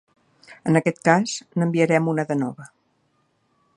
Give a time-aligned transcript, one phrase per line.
[0.69, 2.67] En aquest cas, n'enviarem una de nova.